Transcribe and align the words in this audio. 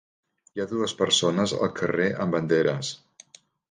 Hi 0.55 0.63
ha 0.63 0.67
dues 0.71 0.95
persones 1.03 1.55
al 1.59 1.71
carrer 1.83 2.11
amb 2.25 2.39
banderes. 2.41 2.95